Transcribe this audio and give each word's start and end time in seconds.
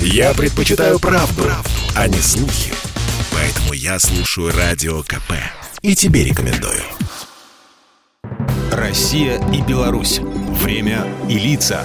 Я 0.00 0.34
предпочитаю 0.34 0.98
правду, 0.98 1.42
правду, 1.42 1.70
а 1.94 2.08
не 2.08 2.18
слухи. 2.18 2.72
Поэтому 3.32 3.72
я 3.72 3.98
слушаю 3.98 4.52
Радио 4.56 5.02
КП. 5.02 5.32
И 5.82 5.94
тебе 5.94 6.24
рекомендую. 6.24 6.82
Россия 8.72 9.40
и 9.52 9.62
Беларусь. 9.62 10.20
Время 10.20 11.06
и 11.28 11.38
лица. 11.38 11.82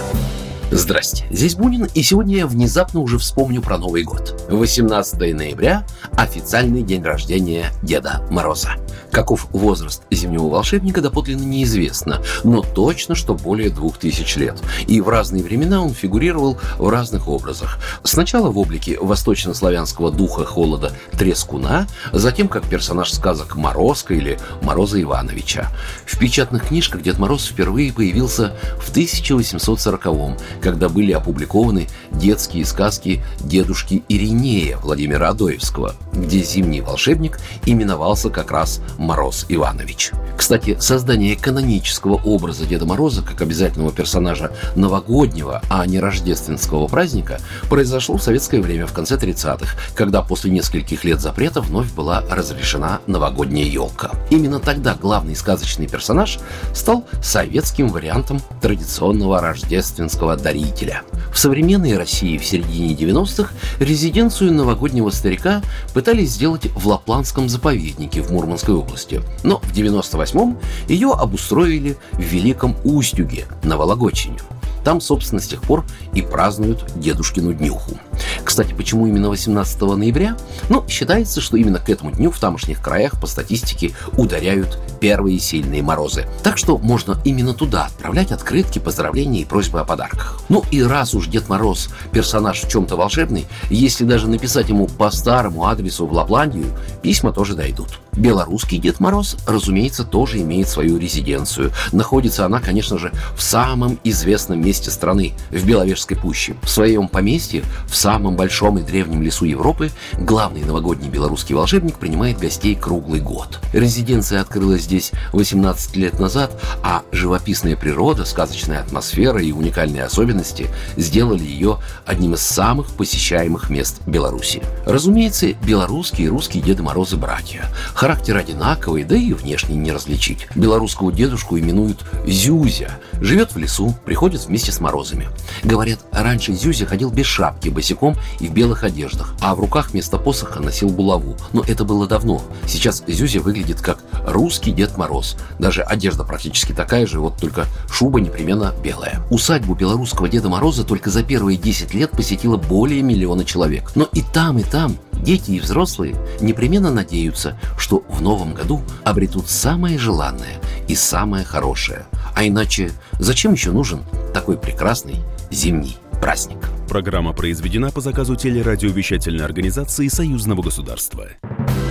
Здрасте, 0.72 1.26
здесь 1.30 1.56
Бунин, 1.56 1.90
и 1.94 2.02
сегодня 2.02 2.38
я 2.38 2.48
внезапно 2.48 3.02
уже 3.02 3.18
вспомню 3.18 3.62
про 3.62 3.78
Новый 3.78 4.04
год. 4.04 4.46
18 4.50 5.36
ноября– 5.36 5.86
официальный 6.18 6.82
день 6.82 7.04
рождения 7.04 7.72
Деда 7.84 8.26
Мороза. 8.32 8.76
Каков 9.12 9.48
возраст 9.52 10.04
зимнего 10.12 10.50
волшебника 10.50 11.02
доподлинно 11.02 11.44
неизвестно, 11.44 12.22
но 12.44 12.62
точно, 12.62 13.16
что 13.16 13.34
более 13.34 13.70
двух 13.70 13.98
тысяч 13.98 14.36
лет. 14.36 14.62
И 14.88 15.02
в 15.02 15.10
разные 15.10 15.44
времена 15.44 15.82
он 15.82 15.94
фигурировал 15.94 16.58
в 16.78 16.90
разных 16.90 17.28
образах. 17.28 17.80
Сначала 18.04 18.52
в 18.52 18.58
облике 18.58 18.98
восточнославянского 19.00 20.12
духа 20.12 20.46
холода 20.46 20.92
Трескуна, 21.18 21.88
затем 22.12 22.48
как 22.48 22.68
персонаж 22.68 23.12
сказок 23.12 23.56
Морозка 23.56 24.14
или 24.14 24.40
Мороза 24.62 25.02
Ивановича. 25.02 25.72
В 26.06 26.18
печатных 26.18 26.68
книжках 26.68 27.02
Дед 27.02 27.18
Мороз 27.18 27.46
впервые 27.46 27.94
появился 27.94 28.56
в 28.80 28.92
1840-м, 28.96 30.38
когда 30.62 30.90
были 30.90 31.12
опубликованы 31.12 31.88
детские 32.12 32.66
сказки 32.66 33.24
дедушки 33.40 34.04
Иринея 34.10 34.78
Владимира 34.78 35.30
Адоевского, 35.30 35.96
где 36.14 36.44
зимний 36.44 36.82
волшебник 36.82 37.40
именовался 37.66 38.30
как 38.30 38.52
раз 38.52 38.82
Мороз 38.98 39.46
Иванович. 39.50 40.12
Кстати, 40.38 40.78
создание 40.80 41.36
канонического 41.36 42.16
образа 42.16 42.66
Деда 42.66 42.86
Мороза 42.86 43.22
как 43.22 43.42
обязательного 43.42 43.92
персонажа 43.92 44.52
новогоднего, 44.76 45.62
а 45.70 45.86
не 45.86 46.00
рождественского 46.00 46.88
праздника 46.88 47.40
произошло 47.70 48.18
в 48.18 48.24
советское 48.24 48.62
время 48.62 48.88
в 48.88 48.94
конце 48.94 49.16
30-х, 49.16 49.78
когда 49.96 50.22
после 50.22 50.52
нескольких 50.52 51.04
лет 51.04 51.22
запрета 51.22 51.62
вновь 51.62 51.92
была 51.94 52.24
разрешена 52.30 53.02
новогодняя 53.08 53.66
елка. 53.66 54.12
Именно 54.30 54.60
тогда 54.60 54.96
главный 54.96 55.36
сказочный 55.36 55.88
персонаж 55.88 56.40
стал 56.74 57.06
советским 57.22 57.90
вариантом 57.90 58.42
традиционного 58.62 59.42
рождественского 59.42 60.38
дарителя. 60.38 61.04
В 61.34 61.40
современной 61.40 61.98
России 61.98 62.38
в 62.38 62.46
середине 62.46 62.94
90-х 62.94 63.54
резиденцию 63.80 64.54
новогоднего 64.54 65.10
старика 65.10 65.62
пытались 65.94 66.32
сделать 66.32 66.66
в 66.76 66.88
Лапландском 66.88 67.48
заповеднике 67.48 68.22
в 68.22 68.32
Мурманской 68.32 68.71
области 68.76 69.02
области. 69.02 69.22
Но 69.44 69.60
в 69.60 69.74
98-м 69.74 70.58
ее 70.88 71.12
обустроили 71.12 71.98
в 72.14 72.20
Великом 72.20 72.76
Устюге 72.84 73.46
на 73.64 73.78
Вологодчине. 73.78 74.40
Там, 74.84 75.00
собственно, 75.00 75.40
с 75.40 75.48
тех 75.48 75.62
пор 75.62 75.86
и 76.14 76.24
празднуют 76.24 76.86
Дедушкину 76.96 77.54
днюху. 77.54 78.00
Кстати, 78.44 78.74
почему 78.74 79.06
именно 79.06 79.30
18 79.30 79.80
ноября? 79.82 80.36
Ну, 80.70 80.84
считается, 80.88 81.40
что 81.40 81.56
именно 81.56 81.78
к 81.78 81.90
этому 81.90 82.12
дню 82.12 82.32
в 82.32 82.40
тамошних 82.40 82.82
краях 82.82 83.20
по 83.22 83.28
статистике 83.28 83.92
ударяют 84.14 84.80
первые 85.00 85.40
сильные 85.40 85.84
морозы. 85.84 86.26
Так 86.44 86.58
что 86.58 86.80
можно 86.80 87.22
именно 87.24 87.54
туда 87.54 87.86
отправлять 87.86 88.32
открытки, 88.32 88.80
поздравления 88.80 89.42
и 89.42 89.46
просьбы 89.46 89.80
о 89.80 89.86
подарках. 89.86 90.42
Ну 90.50 90.64
и 90.72 90.82
раз 90.82 91.14
уж 91.14 91.28
Дед 91.28 91.48
Мороз 91.48 91.90
персонаж 92.12 92.62
в 92.62 92.70
чем-то 92.70 92.96
волшебный, 92.96 93.46
если 93.70 94.04
даже 94.04 94.28
написать 94.28 94.70
ему 94.70 94.88
по 94.88 95.12
старому 95.12 95.68
адресу 95.68 96.08
в 96.08 96.14
Лапландию, 96.14 96.66
письма 97.04 97.32
тоже 97.32 97.54
дойдут. 97.54 98.00
Белорусский 98.16 98.78
Дед 98.78 99.00
Мороз, 99.00 99.38
разумеется, 99.48 100.04
тоже 100.04 100.42
имеет 100.42 100.68
свою 100.68 100.98
резиденцию. 100.98 101.72
Находится 101.92 102.46
она, 102.46 102.60
конечно 102.60 102.98
же, 102.98 103.12
в 103.36 103.42
самом 103.42 104.00
известном 104.04 104.62
месте 104.62 104.92
страны, 104.92 105.34
в 105.50 105.66
Беловежской 105.66 106.18
пуще. 106.18 106.56
В 106.62 106.70
своем 106.70 107.08
поместье, 107.08 107.64
в 107.88 107.96
самом 107.96 108.36
большом 108.36 108.78
и 108.78 108.82
древнем 108.82 109.22
лесу 109.22 109.46
Европы, 109.46 109.92
главный 110.18 110.64
новогодний 110.64 111.10
белорусский 111.10 111.56
волшебник 111.56 111.98
принимает 111.98 112.38
гостей 112.38 112.76
круглый 112.76 113.22
год. 113.22 113.60
Резиденция 113.74 114.42
открылась 114.42 114.84
здесь 114.84 115.12
18 115.34 115.96
лет 115.96 116.20
назад, 116.20 116.52
а 116.84 117.04
живописная 117.12 117.76
природа, 117.76 118.26
сказочная 118.26 118.82
атмосфера 118.82 119.42
и 119.42 119.52
уникальные 119.52 120.04
особенности 120.04 120.68
сделали 120.98 121.44
ее 121.44 121.80
одним 122.06 122.34
из 122.34 122.42
самых 122.42 122.88
посещаемых 122.94 123.70
мест 123.70 124.02
Беларуси. 124.06 124.62
Разумеется, 124.86 125.54
белорусские 125.54 126.28
и 126.28 126.30
русские 126.30 126.64
Деды 126.64 126.84
Морозы 126.84 127.18
братья. 127.18 127.66
Характер 128.02 128.38
одинаковый, 128.38 129.04
да 129.04 129.16
и 129.16 129.32
внешне 129.32 129.76
не 129.76 129.92
различить. 129.92 130.48
Белорусского 130.56 131.12
дедушку 131.12 131.60
именуют 131.60 132.04
Зюзя. 132.26 132.98
Живет 133.22 133.54
в 133.54 133.60
лесу, 133.60 133.94
приходит 134.06 134.44
вместе 134.44 134.72
с 134.72 134.80
морозами. 134.80 135.28
Говорят, 135.62 136.00
раньше 136.12 136.52
Зюзя 136.54 136.88
ходил 136.88 137.12
без 137.12 137.28
шапки, 137.28 137.70
босиком 137.70 138.16
и 138.40 138.48
в 138.48 138.54
белых 138.54 138.84
одеждах, 138.84 139.36
а 139.40 139.54
в 139.54 139.60
руках 139.60 139.92
вместо 139.92 140.18
посоха 140.18 140.60
носил 140.60 140.90
булаву. 140.90 141.38
Но 141.54 141.64
это 141.68 141.86
было 141.86 142.08
давно. 142.08 142.42
Сейчас 142.66 143.04
Зюзя 143.06 143.40
выглядит 143.40 143.82
как 143.82 144.00
русский 144.26 144.72
Дед 144.72 144.98
Мороз. 144.98 145.38
Даже 145.60 145.84
одежда 145.84 146.24
практически 146.24 146.74
такая 146.74 147.06
же, 147.06 147.20
вот 147.20 147.38
только 147.38 147.68
шуба 147.88 148.20
непременно 148.20 148.74
белая. 148.84 149.22
Усадьбу 149.30 149.76
белорусского 149.76 150.28
Деда 150.28 150.50
Мороза 150.50 150.84
только 150.84 151.12
за 151.12 151.22
первые 151.22 151.56
10 151.56 151.94
лет 151.94 152.10
посетило 152.10 152.58
более 152.58 153.04
миллиона 153.04 153.46
человек. 153.46 153.92
Но 153.94 154.10
и 154.12 154.24
там, 154.24 154.58
и 154.58 154.64
там 154.64 154.98
дети 155.22 155.52
и 155.52 155.60
взрослые 155.60 156.16
непременно 156.40 156.92
надеются, 156.92 157.58
что 157.78 158.04
в 158.10 158.22
новом 158.22 158.54
году 158.54 158.82
обретут 159.04 159.50
самое 159.50 159.98
желанное 159.98 160.60
и 160.88 160.96
самое 160.96 161.46
хорошее. 161.46 162.06
А 162.36 162.46
иначе 162.46 162.92
зачем 163.20 163.54
еще 163.54 163.72
нужен 163.72 164.04
такой 164.34 164.58
прекрасный 164.58 165.18
зимний 165.50 165.98
праздник? 166.22 166.58
Программа 166.88 167.34
произведена 167.34 167.92
по 167.92 168.02
заказу 168.02 168.36
телерадиовещательной 168.36 169.46
организации 169.46 170.08
Союзного 170.08 170.62
государства. 170.62 171.30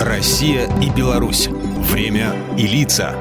Россия 0.00 0.68
и 0.80 0.90
Беларусь. 0.90 1.48
Время 1.90 2.34
и 2.56 2.66
лица. 2.66 3.14